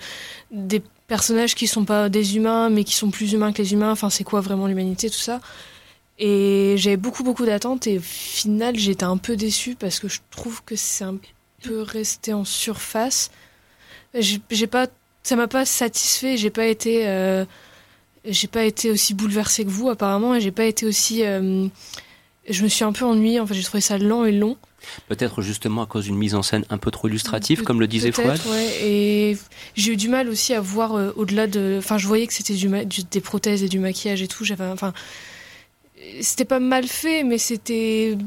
des 0.51 0.81
personnages 1.07 1.55
qui 1.55 1.67
sont 1.67 1.85
pas 1.85 2.09
des 2.09 2.35
humains, 2.35 2.69
mais 2.69 2.83
qui 2.83 2.93
sont 2.93 3.09
plus 3.09 3.31
humains 3.31 3.53
que 3.53 3.61
les 3.61 3.73
humains. 3.73 3.91
Enfin, 3.91 4.09
c'est 4.09 4.25
quoi 4.25 4.41
vraiment 4.41 4.67
l'humanité, 4.67 5.09
tout 5.09 5.15
ça? 5.15 5.39
Et 6.19 6.75
j'avais 6.77 6.97
beaucoup, 6.97 7.23
beaucoup 7.23 7.45
d'attentes. 7.45 7.87
Et 7.87 7.99
au 7.99 8.01
final, 8.01 8.75
j'étais 8.75 9.05
un 9.05 9.17
peu 9.17 9.37
déçue 9.37 9.75
parce 9.75 9.99
que 9.99 10.09
je 10.09 10.19
trouve 10.31 10.63
que 10.63 10.75
c'est 10.75 11.05
un 11.05 11.17
peu 11.63 11.81
resté 11.81 12.33
en 12.33 12.43
surface. 12.43 13.31
J'ai 14.13 14.67
pas, 14.67 14.87
ça 15.27 15.35
m'a 15.35 15.47
pas 15.47 15.65
satisfait. 15.65 16.37
J'ai 16.37 16.49
pas 16.49 16.67
été, 16.67 17.05
euh, 17.05 17.43
j'ai 18.23 18.47
pas 18.47 18.63
été 18.63 18.89
aussi 18.89 19.13
bouleversée 19.13 19.65
que 19.65 19.69
vous 19.69 19.89
apparemment, 19.89 20.35
et 20.35 20.41
j'ai 20.41 20.51
pas 20.51 20.63
été 20.63 20.85
aussi. 20.85 21.23
Euh, 21.23 21.67
je 22.49 22.63
me 22.63 22.69
suis 22.69 22.85
un 22.85 22.93
peu 22.93 23.03
ennuyée. 23.03 23.41
En 23.41 23.45
fait, 23.45 23.53
j'ai 23.53 23.63
trouvé 23.63 23.81
ça 23.81 23.97
lent 23.97 24.23
et 24.23 24.31
long. 24.31 24.55
Peut-être 25.09 25.41
justement 25.41 25.81
à 25.81 25.85
cause 25.85 26.05
d'une 26.05 26.15
mise 26.15 26.33
en 26.33 26.43
scène 26.43 26.63
un 26.69 26.77
peu 26.77 26.91
trop 26.91 27.09
illustrative, 27.09 27.63
comme 27.63 27.81
le 27.81 27.87
disait 27.87 28.13
Fouad. 28.13 28.39
Ouais. 28.45 28.69
Et 28.83 29.37
j'ai 29.75 29.91
eu 29.91 29.97
du 29.97 30.07
mal 30.07 30.29
aussi 30.29 30.53
à 30.53 30.61
voir 30.61 30.95
euh, 30.95 31.11
au-delà 31.17 31.47
de. 31.47 31.75
Enfin, 31.77 31.97
je 31.97 32.07
voyais 32.07 32.25
que 32.25 32.33
c'était 32.33 32.53
du, 32.53 32.69
des 33.11 33.21
prothèses 33.21 33.63
et 33.63 33.67
du 33.67 33.79
maquillage 33.79 34.21
et 34.21 34.29
tout. 34.29 34.45
J'avais, 34.45 34.63
enfin, 34.67 34.93
c'était 36.21 36.45
pas 36.45 36.61
mal 36.61 36.87
fait, 36.87 37.23
mais 37.23 37.37
c'était 37.37 38.17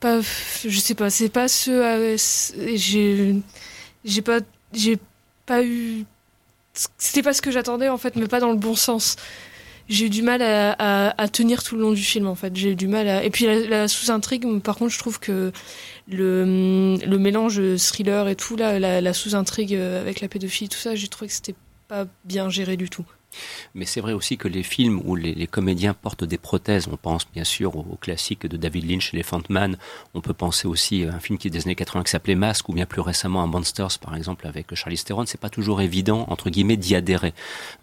pas. 0.00 0.20
Je 0.20 0.78
sais 0.78 0.94
pas. 0.94 1.08
C'est 1.08 1.30
pas 1.30 1.48
ce. 1.48 2.14
j'ai, 2.74 3.36
j'ai 4.04 4.22
pas, 4.22 4.40
j'ai 4.74 4.98
pas 5.46 5.64
eu. 5.64 6.04
C'était 6.74 7.22
pas 7.22 7.32
ce 7.32 7.42
que 7.42 7.50
j'attendais 7.50 7.88
en 7.88 7.98
fait, 7.98 8.16
mais 8.16 8.28
pas 8.28 8.40
dans 8.40 8.50
le 8.50 8.56
bon 8.56 8.74
sens 8.74 9.16
j'ai 9.88 10.06
eu 10.06 10.10
du 10.10 10.22
mal 10.22 10.42
à, 10.42 11.28
tenir 11.28 11.62
tout 11.62 11.76
le 11.76 11.82
long 11.82 11.92
du 11.92 12.02
film 12.02 12.26
en 12.26 12.34
fait. 12.34 12.54
J'ai 12.56 12.70
eu 12.70 12.76
du 12.76 12.88
mal 12.88 13.08
à... 13.08 13.24
Et 13.24 13.30
puis 13.30 13.46
la, 13.68 13.88
sous-intrigue, 13.88 14.60
par 14.60 14.76
contre, 14.76 14.92
je 14.92 14.98
trouve 14.98 15.20
que 15.20 15.52
le, 16.08 16.96
le 16.96 17.18
mélange 17.18 17.60
thriller 17.76 18.28
et 18.28 18.36
tout, 18.36 18.56
là, 18.56 18.78
la, 18.78 19.00
la 19.00 19.12
sous-intrigue 19.12 19.74
avec 19.74 20.20
la 20.20 20.28
pédophilie, 20.28 20.68
tout 20.68 20.78
ça, 20.78 20.94
j'ai 20.94 21.08
trouvé 21.08 21.28
que 21.28 21.34
c'était 21.34 21.54
pas 21.88 22.06
bien 22.24 22.48
géré 22.48 22.76
du 22.76 22.88
tout. 22.88 23.04
Mais 23.74 23.84
c'est 23.84 24.00
vrai 24.00 24.12
aussi 24.12 24.36
que 24.36 24.48
les 24.48 24.62
films 24.62 25.00
où 25.04 25.16
les, 25.16 25.46
comédiens 25.46 25.94
portent 25.94 26.24
des 26.24 26.38
prothèses, 26.38 26.88
on 26.90 26.96
pense 26.96 27.26
bien 27.32 27.44
sûr 27.44 27.76
au, 27.76 27.98
classique 28.00 28.46
de 28.46 28.56
David 28.56 28.90
Lynch, 28.90 29.12
Elephant 29.14 29.42
Man, 29.48 29.76
on 30.14 30.20
peut 30.20 30.32
penser 30.32 30.66
aussi 30.66 31.04
à 31.04 31.14
un 31.14 31.20
film 31.20 31.38
qui 31.38 31.48
est 31.48 31.50
des 31.50 31.62
années 31.62 31.74
80 31.74 32.04
qui 32.04 32.10
s'appelait 32.10 32.34
Mask, 32.34 32.68
ou 32.68 32.72
bien 32.72 32.86
plus 32.86 33.00
récemment 33.00 33.42
à 33.42 33.46
Monsters 33.46 33.98
par 34.00 34.16
exemple 34.16 34.46
avec 34.46 34.74
Charlie 34.74 34.98
Theron, 34.98 35.24
c'est 35.26 35.40
pas 35.40 35.50
toujours 35.50 35.80
évident, 35.80 36.24
entre 36.28 36.50
guillemets, 36.50 36.76
d'y 36.76 36.94
adhérer. 36.94 37.34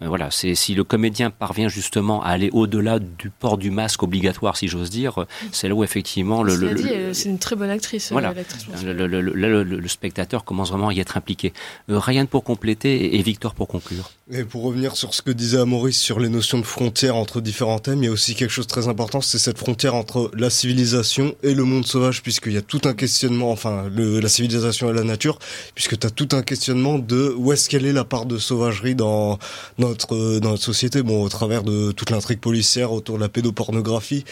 Euh, 0.02 0.08
voilà, 0.08 0.30
c'est 0.30 0.54
si 0.54 0.74
le 0.74 0.84
comédien 0.84 1.30
parvient 1.30 1.68
justement 1.68 2.22
à 2.22 2.28
aller 2.28 2.50
au-delà 2.52 2.98
du 2.98 3.30
port 3.30 3.58
du 3.58 3.70
masque 3.70 4.02
obligatoire, 4.02 4.56
si 4.56 4.68
j'ose 4.68 4.90
dire, 4.90 5.26
c'est 5.52 5.68
là 5.68 5.74
où 5.74 5.84
effectivement 5.84 6.42
le... 6.42 6.52
Euh, 6.52 7.12
c'est 7.12 7.28
une 7.28 7.38
très 7.38 7.56
bonne 7.56 7.70
actrice. 7.70 8.12
Voilà, 8.12 8.34
le, 8.82 9.88
spectateur 9.88 10.44
commence 10.44 10.70
vraiment 10.70 10.88
à 10.88 10.92
y 10.92 11.00
être 11.00 11.16
impliqué. 11.16 11.52
Euh, 11.88 11.98
Ryan 11.98 12.26
pour 12.26 12.44
compléter 12.44 13.16
et 13.16 13.22
Victor 13.22 13.54
pour 13.54 13.68
conclure. 13.68 14.10
Et 14.30 14.44
pour 14.44 14.62
revenir 14.62 14.96
sur 14.96 15.14
ce 15.14 15.22
que 15.22 15.30
disait 15.40 15.64
Maurice 15.64 15.98
sur 15.98 16.20
les 16.20 16.28
notions 16.28 16.58
de 16.58 16.64
frontières 16.64 17.16
entre 17.16 17.40
différents 17.40 17.78
thèmes, 17.78 18.02
il 18.02 18.06
y 18.06 18.08
a 18.08 18.12
aussi 18.12 18.34
quelque 18.34 18.50
chose 18.50 18.66
de 18.66 18.70
très 18.70 18.88
important, 18.88 19.20
c'est 19.20 19.38
cette 19.38 19.58
frontière 19.58 19.94
entre 19.94 20.30
la 20.36 20.50
civilisation 20.50 21.34
et 21.42 21.54
le 21.54 21.64
monde 21.64 21.86
sauvage, 21.86 22.22
puisqu'il 22.22 22.52
y 22.52 22.58
a 22.58 22.62
tout 22.62 22.82
un 22.84 22.92
questionnement, 22.92 23.50
enfin, 23.50 23.90
le, 23.94 24.20
la 24.20 24.28
civilisation 24.28 24.90
et 24.90 24.92
la 24.92 25.02
nature, 25.02 25.38
puisque 25.74 25.98
tu 25.98 26.06
as 26.06 26.10
tout 26.10 26.28
un 26.32 26.42
questionnement 26.42 26.98
de 26.98 27.34
où 27.36 27.52
est-ce 27.52 27.68
qu'elle 27.68 27.86
est 27.86 27.92
la 27.92 28.04
part 28.04 28.26
de 28.26 28.38
sauvagerie 28.38 28.94
dans 28.94 29.38
notre, 29.78 30.38
dans 30.38 30.50
notre 30.50 30.62
société, 30.62 31.02
bon, 31.02 31.22
au 31.22 31.28
travers 31.28 31.62
de 31.62 31.92
toute 31.92 32.10
l'intrigue 32.10 32.40
policière 32.40 32.92
autour 32.92 33.16
de 33.16 33.22
la 33.22 33.28
pédopornographie 33.28 34.24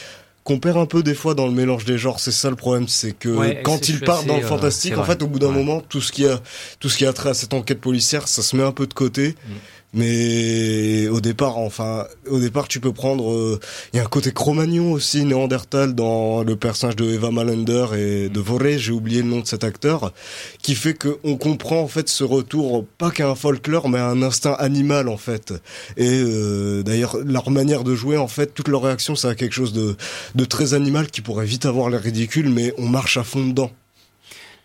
qu'on 0.49 0.59
perd 0.59 0.79
un 0.79 0.87
peu 0.87 1.03
des 1.03 1.15
fois 1.15 1.35
dans 1.35 1.47
le 1.47 1.53
mélange 1.53 1.85
des 1.85 1.99
genres. 1.99 2.21
C'est 2.21 2.33
ça 2.33 2.49
le 2.49 2.57
problème, 2.57 2.89
c'est 2.89 3.13
que 3.13 3.63
quand 3.63 3.91
il 3.91 4.01
part 4.01 4.25
dans 4.25 4.39
le 4.39 4.45
euh, 4.45 4.47
fantastique, 4.47 4.97
en 4.97 5.05
fait, 5.05 5.23
au 5.23 5.27
bout 5.27 5.39
d'un 5.39 5.51
moment, 5.51 5.83
tout 5.83 6.01
ce 6.01 6.11
qui 6.11 6.27
a 6.27 6.41
tout 6.81 6.89
ce 6.89 6.97
qui 6.97 7.05
a 7.05 7.13
trait 7.13 7.31
à 7.31 7.35
cette 7.35 7.53
enquête 7.53 7.83
policière, 7.83 8.27
ça 8.27 8.41
se 8.43 8.57
met 8.57 8.63
un 8.63 8.73
peu 8.73 8.87
de 8.87 8.95
côté. 8.95 9.29
Mm. 9.29 9.53
Mais 9.95 11.09
au 11.09 11.21
départ, 11.21 11.57
enfin, 11.57 12.07
au 12.29 12.39
départ, 12.39 12.69
tu 12.69 12.79
peux 12.79 12.93
prendre. 12.93 13.33
Euh, 13.33 13.59
il 13.93 13.97
y 13.97 14.01
a 14.01 14.03
un 14.03 14.09
côté 14.09 14.33
Cro-Magnon 14.33 14.93
aussi, 14.93 15.25
Néandertal, 15.25 15.95
dans 15.95 16.43
le 16.43 16.57
personnage 16.57 16.97
de 16.97 17.07
Eva 17.07 17.31
Malander 17.31 17.87
et 17.97 18.29
de 18.29 18.41
Voré, 18.41 18.79
j'ai 18.79 18.93
oublié 18.93 19.23
le 19.23 19.29
nom 19.29 19.41
de 19.41 19.47
cet 19.47 19.65
acteur, 19.65 20.13
qui 20.61 20.75
fait 20.75 20.93
qu'on 20.93 21.37
comprend 21.39 21.81
en 21.81 21.89
fait 21.89 22.09
ce 22.11 22.23
retour, 22.23 22.85
pas 22.99 23.11
qu'à 23.11 23.31
un 23.31 23.35
folklore, 23.35 23.89
mais 23.89 23.99
à 23.99 24.09
un 24.09 24.23
instinct 24.23 24.57
animal 24.59 25.09
en 25.09 25.17
fait. 25.17 25.55
Et 25.97 26.21
euh, 26.23 26.83
d'ailleurs, 26.83 27.17
leur 27.25 27.51
manière 27.51 27.83
de 27.83 27.95
jouer, 27.95 28.19
en 28.19 28.29
fait, 28.29 28.53
toute 28.53 28.69
leur 28.69 28.83
réaction, 28.83 29.17
ça 29.17 29.31
a 29.31 29.35
quelque 29.35 29.55
chose 29.55 29.73
de, 29.73 29.97
de 30.35 30.45
très 30.45 30.75
animal 30.75 31.11
qui 31.11 31.23
pourrait 31.23 31.47
vite 31.47 31.65
avoir 31.65 31.89
l'air 31.89 32.03
ridicule, 32.03 32.51
mais 32.51 32.75
on 32.77 32.87
marche 32.87 33.17
à 33.17 33.25
fond 33.25 33.47
dedans. 33.47 33.71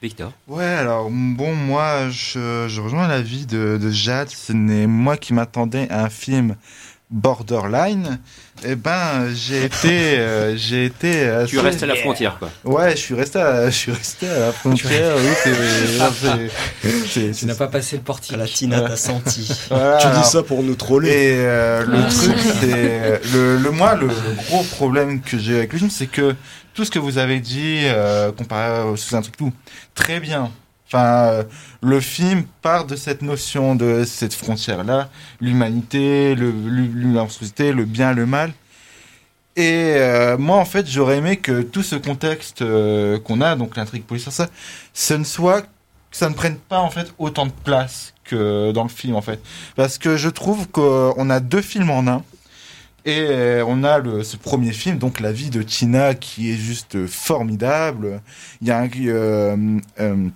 Victor 0.04 0.34
Ouais, 0.50 0.66
alors 0.66 1.10
bon, 1.10 1.56
moi, 1.56 2.10
je, 2.10 2.78
rejoins 2.82 3.08
l'avis 3.08 3.46
de, 3.46 3.80
de 3.82 3.90
Jade. 3.90 4.30
Ce 4.30 4.52
n'est 4.52 4.86
moi 4.86 5.16
qui 5.16 5.34
m'attendais 5.34 5.90
à 5.90 6.04
un 6.04 6.10
film 6.10 6.58
borderline. 7.14 8.20
Eh 8.66 8.76
ben, 8.76 9.30
j'ai 9.34 9.66
été, 9.66 10.18
euh, 10.18 10.58
j'ai 10.58 10.86
été. 10.86 11.28
Assez... 11.28 11.52
Tu 11.52 11.60
restes 11.60 11.84
à 11.84 11.86
la 11.86 11.96
frontière, 11.96 12.40
quoi. 12.40 12.50
Ouais, 12.64 12.92
je 12.92 12.98
suis 12.98 13.14
resté, 13.14 13.40
à, 13.40 13.70
je 13.70 13.76
suis 13.76 13.92
resté 13.92 14.28
à 14.28 14.40
la 14.40 14.52
frontière. 14.52 15.16
oui, 15.18 16.50
c'est, 17.08 17.32
tu 17.32 17.46
n'as 17.46 17.56
pas 17.56 17.68
passé 17.68 17.98
le 17.98 18.02
portique. 18.02 18.36
La 18.36 18.48
Tina 18.48 18.82
t'a 18.82 18.98
senti. 18.98 19.50
Voilà, 19.70 19.98
tu 19.98 20.08
dis 20.08 20.28
ça 20.28 20.44
pour 20.44 20.64
nous 20.64 20.76
troller. 20.76 21.10
Et 21.10 21.38
euh, 21.38 21.86
le 21.86 22.02
truc, 22.10 22.38
c'est 22.60 23.22
le, 23.34 23.58
le 23.58 23.72
moi, 23.72 23.96
le, 23.96 24.08
gros 24.48 24.64
problème 24.64 25.22
que 25.22 25.38
j'ai 25.38 25.58
avec 25.58 25.74
le 25.74 25.80
film, 25.80 25.90
c'est 25.90 26.08
que 26.08 26.36
tout 26.74 26.86
ce 26.86 26.92
que 26.92 27.00
vous 27.00 27.18
avez 27.18 27.40
dit 27.40 27.82
euh, 27.84 28.32
comparé 28.32 28.98
sous 28.98 29.16
un 29.16 29.22
truc 29.22 29.38
tout 29.38 29.54
très 29.94 30.20
bien. 30.20 30.52
Enfin, 30.94 31.26
euh, 31.26 31.44
le 31.82 32.00
film 32.00 32.44
part 32.62 32.86
de 32.86 32.96
cette 32.96 33.24
notion 33.24 33.74
de 33.74 34.04
cette 34.04 34.36
frontière-là, 34.36 35.10
l'humanité, 35.42 36.36
le, 36.36 36.52
le, 36.52 37.86
bien, 37.86 38.14
le 38.14 38.28
mal. 38.28 38.54
Et 39.56 39.96
euh, 39.98 40.38
moi, 40.38 40.58
en 40.58 40.66
fait, 40.66 40.88
j'aurais 40.88 41.18
aimé 41.18 41.38
que 41.38 41.64
tout 41.64 41.82
ce 41.82 41.96
contexte 41.96 42.62
euh, 42.62 43.18
qu'on 43.20 43.42
a, 43.42 43.56
donc 43.56 43.76
l'intrigue 43.76 44.04
policière, 44.04 44.32
ça, 44.32 44.50
ce 44.94 45.16
ne 45.16 45.24
soit, 45.24 45.66
ça 46.12 46.30
ne 46.30 46.36
prenne 46.36 46.58
pas 46.58 46.80
en 46.80 46.92
fait 46.92 47.12
autant 47.18 47.48
de 47.48 47.54
place 47.64 48.14
que 48.24 48.72
dans 48.72 48.84
le 48.84 48.90
film, 48.90 49.16
en 49.16 49.24
fait, 49.24 49.42
parce 49.76 49.98
que 49.98 50.16
je 50.16 50.30
trouve 50.30 50.68
qu'on 50.68 51.30
a 51.32 51.40
deux 51.40 51.64
films 51.64 51.90
en 51.90 52.08
un. 52.08 52.24
Et 53.06 53.60
on 53.68 53.84
a 53.84 53.98
le, 53.98 54.24
ce 54.24 54.38
premier 54.38 54.72
film, 54.72 54.98
donc 54.98 55.20
la 55.20 55.34
vie 55.34 55.50
de 55.50 55.62
Tina, 55.62 56.14
qui 56.14 56.52
est 56.52 56.56
juste 56.56 57.06
formidable. 57.08 58.22
Il 58.62 58.68
y 58.70 58.72
a 58.72 58.80
un, 58.80 58.88
euh, 59.08 60.30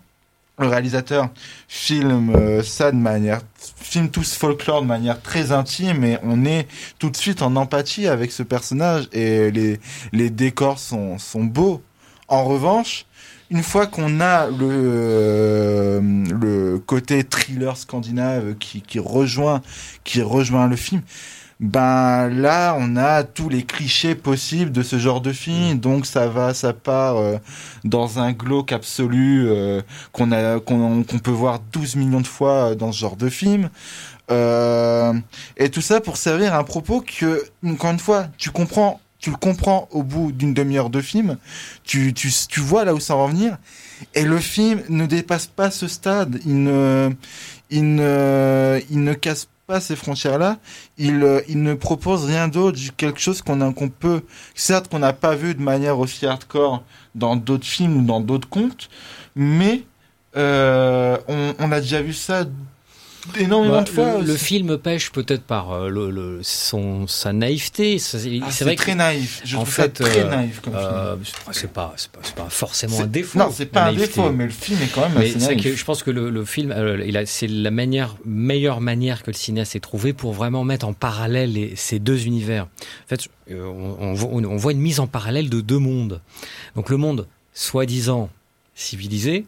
le 0.60 0.68
réalisateur 0.68 1.30
filme 1.68 2.36
euh, 2.36 2.64
ça 2.64 2.92
de 2.92 2.98
manière 2.98 3.42
filme 3.76 4.10
tout 4.10 4.24
ce 4.24 4.38
folklore 4.38 4.82
de 4.82 4.88
manière 4.88 5.22
très 5.22 5.52
intime 5.52 6.04
et 6.04 6.18
on 6.24 6.46
est 6.46 6.68
tout 6.98 7.10
de 7.10 7.18
suite 7.18 7.42
en 7.42 7.56
empathie 7.56 8.08
avec 8.08 8.32
ce 8.32 8.44
personnage 8.44 9.08
et 9.14 9.52
les 9.52 9.80
les 10.14 10.30
décors 10.30 10.80
sont 10.80 11.18
sont 11.18 11.44
beaux. 11.44 11.82
En 12.30 12.44
revanche, 12.44 13.06
une 13.50 13.64
fois 13.64 13.88
qu'on 13.88 14.20
a 14.20 14.48
le 14.48 14.58
euh, 14.62 16.02
le 16.02 16.80
côté 16.80 17.24
thriller 17.24 17.78
scandinave 17.78 18.56
qui 18.56 18.82
qui 18.82 19.00
rejoint 19.00 19.62
qui 20.04 20.22
rejoint 20.22 20.68
le 20.68 20.76
film, 20.76 21.02
ben 21.60 22.30
là 22.30 22.76
on 22.80 22.96
a 22.98 23.24
tous 23.24 23.50
les 23.50 23.64
clichés 23.64 24.14
possibles 24.14 24.72
de 24.72 24.84
ce 24.84 25.00
genre 25.00 25.22
de 25.22 25.32
film. 25.32 25.76
Mm. 25.76 25.80
donc 25.80 26.06
ça 26.06 26.28
va 26.28 26.54
ça 26.54 26.74
part 26.74 27.18
euh, 27.18 27.38
dans 27.84 28.20
un 28.20 28.32
glauque 28.32 28.72
absolu 28.72 29.48
euh, 29.48 29.82
qu'on 30.12 30.32
a 30.32 30.60
qu'on 30.60 31.04
peut 31.04 31.32
voir 31.32 31.60
12 31.72 31.96
millions 31.96 32.22
de 32.22 32.28
fois 32.28 32.76
dans 32.76 32.92
ce 32.92 33.00
genre 33.00 33.16
de 33.16 33.30
film. 33.30 33.70
Euh, 34.30 35.14
et 35.56 35.70
tout 35.70 35.82
ça 35.82 36.02
pour 36.02 36.18
servir 36.18 36.54
un 36.54 36.64
propos 36.64 37.02
que 37.02 37.44
encore 37.66 37.92
une 37.92 38.00
fois 38.00 38.28
tu 38.38 38.52
comprends 38.52 39.00
tu 39.20 39.32
le 39.32 39.36
comprends 39.38 39.88
au 39.92 40.04
bout 40.04 40.32
d'une 40.32 40.54
demi-heure 40.54 40.92
de 40.92 41.02
film. 41.02 41.38
Tu, 41.84 42.14
tu 42.14 42.32
tu 42.48 42.60
vois 42.60 42.86
là 42.86 42.94
où 42.94 43.00
ça 43.00 43.16
va 43.16 43.22
en 43.22 43.28
venir. 43.30 43.58
Et 44.14 44.24
le 44.24 44.38
film 44.38 44.84
ne 44.90 45.08
dépasse 45.08 45.48
pas 45.48 45.72
ce 45.72 45.88
stade. 45.88 46.40
Il 46.46 46.64
ne 46.64 47.10
il 47.72 47.96
ne 47.96 48.80
il 48.92 49.04
ne 49.04 49.14
casse 49.14 49.46
pas 49.46 49.57
pas 49.68 49.82
ces 49.82 49.98
frontières-là, 49.98 50.60
il, 50.98 51.24
euh, 51.24 51.42
il 51.50 51.62
ne 51.62 51.74
propose 51.74 52.24
rien 52.24 52.48
d'autre, 52.48 52.80
quelque 52.96 53.20
chose 53.20 53.42
qu'on 53.42 53.74
qu'on 53.74 53.90
peut, 53.90 54.22
certes 54.56 54.88
qu'on 54.88 55.00
n'a 55.00 55.12
pas 55.12 55.36
vu 55.36 55.56
de 55.56 55.62
manière 55.62 56.00
aussi 56.00 56.26
hardcore 56.26 56.84
dans 57.16 57.36
d'autres 57.36 57.66
films 57.66 57.98
ou 57.98 58.02
dans 58.02 58.22
d'autres 58.22 58.48
contes, 58.48 58.90
mais 59.36 59.84
euh, 60.38 61.18
on, 61.28 61.54
on 61.60 61.72
a 61.74 61.82
déjà 61.82 62.02
vu 62.02 62.14
ça 62.14 62.46
énormément 63.40 63.78
bah, 63.78 63.84
de 63.84 63.90
fois. 63.90 64.18
Le, 64.20 64.26
le 64.26 64.38
film 64.38 64.78
pêche 64.78 65.12
peut-être 65.12 65.44
par 65.44 65.72
euh, 65.72 65.90
le, 65.90 66.10
le, 66.12 66.40
son, 66.44 67.08
sa 67.08 67.34
naïveté. 67.34 68.00
C'est 68.00 68.18
ah, 68.42 68.64
vrai 68.64 68.76
très 68.76 68.94
que, 68.94 68.98
naïf. 68.98 69.42
Je 69.44 69.56
en 69.56 69.62
trouve 69.62 69.74
fait, 69.74 69.98
ça 69.98 70.04
très 70.06 70.20
euh, 70.22 70.30
naïf 70.30 70.60
comme 70.62 70.76
euh, 70.76 71.16
film. 71.18 71.36
C'est 71.52 71.72
pas, 71.72 71.94
c'est 71.98 72.12
pas, 72.12 72.20
pas, 72.36 72.50
forcément 72.50 73.00
un 73.00 73.06
défaut. 73.08 73.40
Non, 73.40 73.50
c'est 73.52 73.66
pas 73.66 73.86
un 73.86 73.94
défaut, 73.94 74.32
mais 74.32 74.46
le 74.46 74.52
film 74.52 74.82
est 74.82 74.92
quand 74.94 75.02
même 75.02 75.14
mais 75.18 75.30
assez 75.30 75.40
naïf. 75.40 75.64
Que 75.64 75.76
je 75.76 75.86
pense 75.86 76.04
que 76.04 76.12
le, 76.12 76.30
le 76.30 76.46
film, 76.46 76.74
c'est 77.26 77.48
la 77.48 77.72
manière, 77.72 78.16
meilleure 78.26 78.82
manière 78.82 79.24
que 79.24 79.32
le 79.32 79.38
cinéaste 79.38 79.76
ait 79.76 79.80
trouvé 79.80 80.14
pour 80.14 80.34
vraiment 80.34 80.64
mettre 80.64 80.88
en 80.88 80.94
parallèle 80.94 81.54
les, 81.54 81.76
ces 81.76 82.00
deux 82.00 82.26
univers. 82.26 82.64
En 82.64 83.08
fait, 83.08 83.28
on, 83.52 84.16
on, 84.22 84.44
on 84.44 84.58
voit 84.58 84.72
une 84.72 84.82
mise 84.82 85.00
en 85.00 85.08
parallèle 85.08 85.50
de 85.50 85.62
deux 85.62 85.80
mondes. 85.80 86.22
Donc 86.76 86.90
le 86.90 86.98
monde 86.98 87.28
soi-disant 87.54 88.30
civilisé 88.76 89.46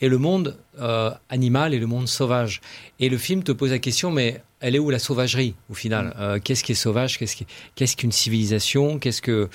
et 0.00 0.08
le 0.08 0.18
monde 0.18 0.56
euh, 0.80 1.10
animal 1.28 1.74
et 1.74 1.78
le 1.78 1.86
monde 1.86 2.08
sauvage. 2.08 2.60
Et 3.00 3.08
le 3.08 3.18
film 3.18 3.42
te 3.42 3.52
pose 3.52 3.70
la 3.70 3.78
question, 3.78 4.10
mais 4.10 4.42
elle 4.60 4.74
est 4.74 4.78
où 4.78 4.90
la 4.90 4.98
sauvagerie 4.98 5.54
au 5.70 5.74
final? 5.74 6.14
Euh, 6.18 6.38
Qu'est-ce 6.42 6.64
qui 6.64 6.72
est 6.72 6.74
sauvage? 6.74 7.18
Qu'est-ce 7.18 7.36
qui, 7.36 7.46
qu'est-ce 7.74 7.96
qu'une 7.96 8.12
civilisation? 8.12 8.98
Qu'est-ce 8.98 9.20
que 9.22 9.48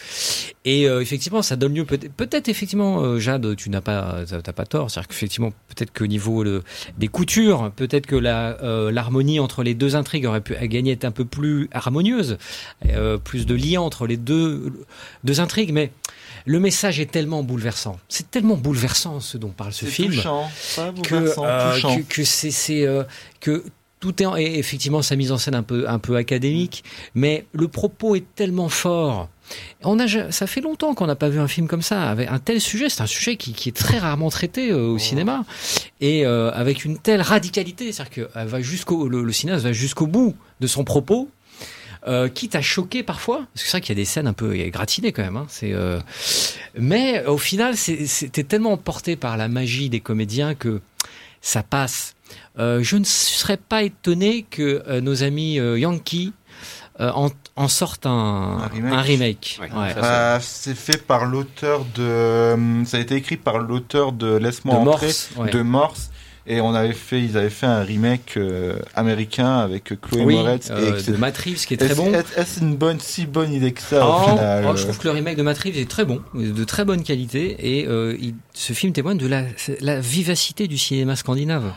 Et 0.66 0.88
euh, 0.88 1.02
effectivement, 1.02 1.42
ça 1.42 1.56
donne 1.56 1.76
lieu 1.76 1.86
peut-être, 1.86 2.12
peut-être 2.14 2.48
effectivement, 2.48 3.20
Jade, 3.20 3.56
tu 3.56 3.70
n'as 3.70 3.82
pas, 3.82 4.24
t'as 4.26 4.54
pas 4.54 4.66
tort. 4.66 4.90
C'est-à-dire 4.92 5.08
qu'effectivement, 5.08 5.52
peut-être 5.70 5.92
qu'au 5.92 6.08
niveau 6.08 6.44
de, 6.44 6.64
des 6.98 7.08
coutures, 7.08 7.72
peut-être 7.76 8.06
que 8.06 8.16
la 8.16 8.58
l'harmonie 8.92 9.40
entre 9.40 9.64
les 9.64 9.74
deux 9.74 9.96
intrigues 9.96 10.26
aurait 10.26 10.42
pu 10.42 10.56
gagner 10.68 10.92
être 10.92 11.06
un 11.06 11.12
peu 11.12 11.26
plus 11.26 11.70
harmonieuse, 11.72 12.38
plus 13.24 13.46
de 13.46 13.56
lien 13.56 13.82
entre 13.82 14.08
les 14.08 14.18
deux 14.18 14.74
deux 15.24 15.40
intrigues, 15.40 15.72
mais 15.72 15.92
le 16.46 16.60
message 16.60 17.00
est 17.00 17.12
tellement 17.12 17.44
bouleversant. 17.44 18.00
C'est 18.08 18.30
tellement 18.30 18.56
bouleversant 18.56 19.20
ce 19.20 19.38
dont 19.38 19.50
parle 19.50 19.74
ce 19.74 19.86
C'est 19.86 19.92
film 19.92 20.05
touchant, 20.08 20.50
pas 20.76 20.92
que, 21.04 21.10
bouleversant, 21.16 21.46
euh, 21.46 21.74
touchant. 21.76 21.96
que, 21.98 22.02
que 22.16 22.24
c'est 22.24 22.86
euh, 22.86 23.04
que 23.40 23.64
tout 24.00 24.22
est 24.22 24.26
en- 24.26 24.36
et 24.38 24.60
effectivement 24.60 25.02
sa 25.02 25.16
mise 25.16 25.32
en 25.32 25.38
scène 25.38 25.56
un 25.56 25.64
peu 25.64 25.88
un 25.90 26.00
peu 26.00 26.16
académique, 26.16 26.84
mais 27.16 27.46
le 27.54 27.68
propos 27.68 28.16
est 28.16 28.26
tellement 28.36 28.70
fort. 28.70 29.30
On 29.84 30.00
a, 30.00 30.32
ça 30.32 30.48
fait 30.48 30.62
longtemps 30.62 30.96
qu'on 30.96 31.06
n'a 31.06 31.16
pas 31.16 31.30
vu 31.30 31.40
un 31.40 31.48
film 31.48 31.68
comme 31.68 31.84
ça, 31.84 32.10
avec 32.10 32.28
un 32.32 32.40
tel 32.40 32.60
sujet. 32.60 32.90
C'est 32.90 33.02
un 33.04 33.08
sujet 33.08 33.36
qui, 33.36 33.54
qui 33.54 33.70
est 33.70 33.74
très 33.78 34.00
rarement 34.00 34.30
traité 34.32 34.72
euh, 34.72 34.88
au 34.88 34.98
cinéma, 34.98 35.46
et 36.02 36.26
euh, 36.26 36.52
avec 36.52 36.84
une 36.84 36.98
telle 36.98 37.22
radicalité, 37.22 37.92
c'est-à-dire 37.92 38.12
que 38.12 38.30
elle 38.40 38.48
va 38.48 38.62
jusqu'au 38.62 39.08
le, 39.08 39.22
le 39.24 39.32
cinéaste 39.32 39.64
va 39.64 39.72
jusqu'au 39.72 40.08
bout 40.08 40.36
de 40.62 40.68
son 40.68 40.84
propos, 40.84 41.30
euh, 42.08 42.28
quitte 42.30 42.56
à 42.56 42.62
choquer 42.62 43.04
parfois, 43.04 43.38
parce 43.54 43.64
que 43.64 43.70
c'est 43.70 43.72
vrai 43.78 43.82
qu'il 43.82 43.96
y 43.96 44.00
a 44.00 44.02
des 44.02 44.06
scènes 44.06 44.28
un 44.28 44.34
peu 44.34 44.54
gratinées 44.70 45.12
quand 45.12 45.24
même. 45.24 45.38
Hein, 45.38 45.46
c'est, 45.50 45.74
euh, 45.74 46.00
mais 46.78 47.26
au 47.26 47.38
final, 47.38 47.76
c'était 47.78 48.44
tellement 48.44 48.74
emporté 48.74 49.16
par 49.16 49.38
la 49.38 49.48
magie 49.48 49.90
des 49.90 50.00
comédiens 50.02 50.56
que 50.56 50.82
ça 51.42 51.64
passe. 51.64 52.16
Euh, 52.60 52.82
je 52.84 52.98
ne 52.98 53.04
serais 53.04 53.58
pas 53.58 53.84
étonné 53.84 54.44
que 54.50 54.84
euh, 54.88 55.02
nos 55.02 55.24
amis 55.24 55.60
euh, 55.60 55.78
Yankee 55.80 56.34
euh, 57.00 57.12
en, 57.14 57.30
en 57.56 57.68
sortent 57.68 58.06
un, 58.06 58.12
Un 58.64 58.68
remake. 58.68 58.94
un 58.94 59.02
remake. 59.02 59.60
Ouais, 59.62 59.70
Ouais. 59.72 59.94
ça, 59.94 60.36
Euh, 60.36 60.40
c'est 60.42 60.76
fait 60.78 60.98
par 61.06 61.26
l'auteur 61.26 61.86
de. 61.96 62.56
Ça 62.86 62.98
a 62.98 63.00
été 63.00 63.16
écrit 63.16 63.38
par 63.38 63.58
l'auteur 63.60 64.12
de 64.12 64.38
Laisse-moi 64.38 64.76
De 64.76 64.80
entrer, 64.90 65.06
Morse. 65.08 65.30
ouais. 65.38 65.50
de 65.52 65.62
Morse. 65.62 66.10
Et 66.48 66.62
on 66.62 66.76
avait 66.76 66.94
fait, 66.94 67.24
ils 67.24 67.38
avaient 67.38 67.50
fait 67.50 67.66
un 67.66 67.82
remake 67.82 68.34
euh, 68.38 68.78
américain 68.94 69.58
avec 69.58 70.00
Chloé 70.00 70.24
oui, 70.26 70.36
Moretz. 70.36 70.70
euh, 70.70 70.96
et 71.00 71.12
de 71.12 71.18
Matt 71.18 71.36
Reeves, 71.40 71.66
qui 71.66 71.74
est 71.74 71.78
très 71.78 71.96
bon. 71.96 72.14
est- 72.14 72.38
Est-ce 72.38 72.60
une 72.62 72.76
bonne, 72.76 73.00
si 73.00 73.26
bonne 73.26 73.52
idée 73.52 73.72
que 73.72 73.82
ça 73.82 74.08
au 74.08 74.12
Oh, 74.12 74.30
final 74.30 74.66
oh, 74.70 74.76
je 74.76 74.84
trouve 74.84 74.98
que 75.00 75.06
le 75.08 75.14
remake 75.14 75.38
de 75.38 75.42
Matt 75.42 75.58
Reeves 75.58 75.78
est 75.80 75.90
très 75.90 76.06
bon, 76.06 76.22
de 76.36 76.64
très 76.64 76.86
bonne 76.86 77.02
qualité, 77.04 77.80
et 77.80 77.88
euh, 77.88 78.16
il- 78.20 78.36
ce 78.54 78.74
film 78.74 78.94
témoigne 78.94 79.18
de 79.18 79.26
la, 79.28 79.44
la 79.82 80.00
vivacité 80.00 80.68
du 80.68 80.78
cinéma 80.78 81.16
scandinave. 81.16 81.72